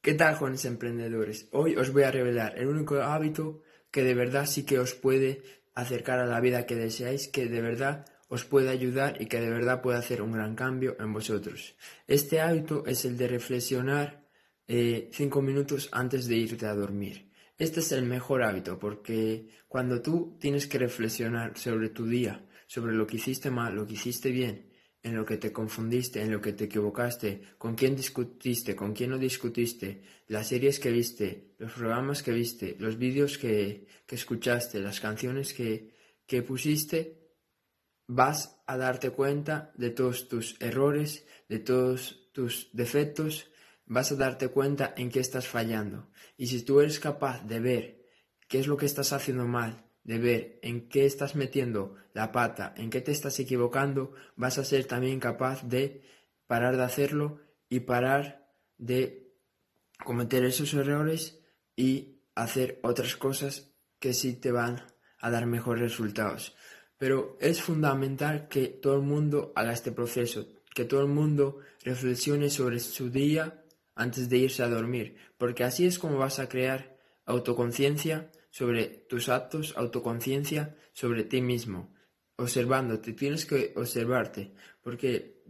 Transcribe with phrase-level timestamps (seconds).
[0.00, 1.48] ¿Qué tal, jóvenes emprendedores?
[1.50, 5.42] Hoy os voy a revelar el único hábito que de verdad sí que os puede
[5.74, 9.50] acercar a la vida que deseáis, que de verdad os puede ayudar y que de
[9.50, 11.74] verdad puede hacer un gran cambio en vosotros.
[12.06, 14.24] Este hábito es el de reflexionar
[14.68, 17.32] eh, cinco minutos antes de irte a dormir.
[17.58, 22.92] Este es el mejor hábito porque cuando tú tienes que reflexionar sobre tu día, sobre
[22.92, 24.70] lo que hiciste mal, lo que hiciste bien,
[25.02, 29.10] en lo que te confundiste, en lo que te equivocaste, con quién discutiste, con quién
[29.10, 34.80] no discutiste, las series que viste, los programas que viste, los vídeos que, que escuchaste,
[34.80, 35.94] las canciones que,
[36.26, 37.18] que pusiste,
[38.06, 43.50] vas a darte cuenta de todos tus errores, de todos tus defectos,
[43.86, 46.10] vas a darte cuenta en qué estás fallando.
[46.36, 48.04] Y si tú eres capaz de ver
[48.48, 52.72] qué es lo que estás haciendo mal, de ver en qué estás metiendo la pata,
[52.78, 56.00] en qué te estás equivocando, vas a ser también capaz de
[56.46, 58.48] parar de hacerlo y parar
[58.78, 59.34] de
[60.02, 61.42] cometer esos errores
[61.76, 64.82] y hacer otras cosas que sí te van
[65.18, 66.56] a dar mejores resultados.
[66.96, 72.48] Pero es fundamental que todo el mundo haga este proceso, que todo el mundo reflexione
[72.48, 73.62] sobre su día
[73.94, 79.28] antes de irse a dormir, porque así es como vas a crear autoconciencia sobre tus
[79.28, 81.94] actos, autoconciencia sobre ti mismo,
[82.36, 85.42] observándote, tienes que observarte, porque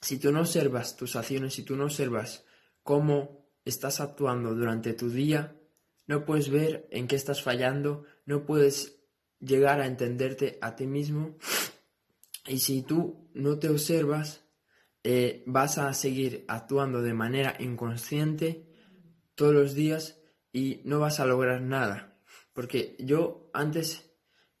[0.00, 2.44] si tú no observas tus acciones, si tú no observas
[2.82, 5.56] cómo estás actuando durante tu día,
[6.06, 9.00] no puedes ver en qué estás fallando, no puedes
[9.38, 11.36] llegar a entenderte a ti mismo
[12.46, 14.44] y si tú no te observas,
[15.04, 18.68] eh, vas a seguir actuando de manera inconsciente
[19.34, 20.20] todos los días
[20.52, 22.11] y no vas a lograr nada.
[22.52, 24.10] Porque yo antes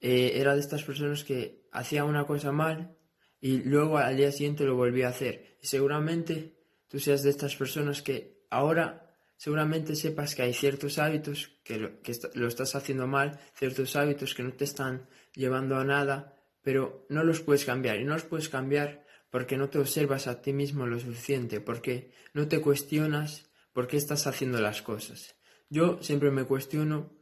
[0.00, 2.96] eh, era de estas personas que hacía una cosa mal
[3.40, 5.56] y luego al día siguiente lo volvía a hacer.
[5.60, 6.56] Y seguramente
[6.88, 9.02] tú seas de estas personas que ahora
[9.36, 14.34] seguramente sepas que hay ciertos hábitos que lo, que lo estás haciendo mal, ciertos hábitos
[14.34, 17.98] que no te están llevando a nada, pero no los puedes cambiar.
[17.98, 22.12] Y no los puedes cambiar porque no te observas a ti mismo lo suficiente, porque
[22.34, 25.34] no te cuestionas por qué estás haciendo las cosas.
[25.68, 27.16] Yo siempre me cuestiono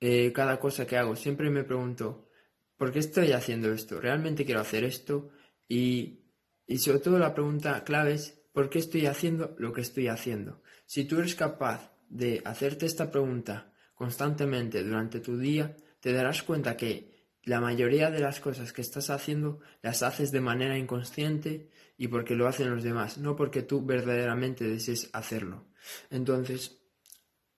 [0.00, 1.16] eh, cada cosa que hago.
[1.16, 2.28] Siempre me pregunto,
[2.76, 4.00] ¿por qué estoy haciendo esto?
[4.00, 5.30] ¿Realmente quiero hacer esto?
[5.68, 6.20] Y,
[6.66, 10.62] y sobre todo la pregunta clave es, ¿por qué estoy haciendo lo que estoy haciendo?
[10.86, 16.76] Si tú eres capaz de hacerte esta pregunta constantemente durante tu día, te darás cuenta
[16.76, 22.08] que la mayoría de las cosas que estás haciendo las haces de manera inconsciente y
[22.08, 25.66] porque lo hacen los demás, no porque tú verdaderamente desees hacerlo.
[26.10, 26.82] Entonces,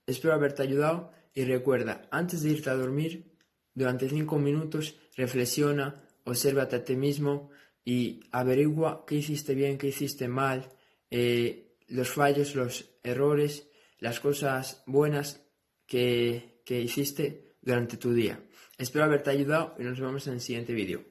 [0.07, 3.31] espero haberte ayudado y recuerda, antes de irte a dormir,
[3.73, 7.51] durante cinco minutos, reflexiona, obsérvate a ti mismo
[7.85, 10.69] y averigua qué hiciste bien, qué hiciste mal,
[11.13, 13.69] eh, los fallos, los errores,
[14.01, 15.47] las cosas buenas
[15.87, 18.43] que, que hiciste durante tu día.
[18.77, 21.05] Espero haberte ayudado y nos vemos en el siguiente vídeo.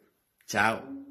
[0.45, 1.06] Chao.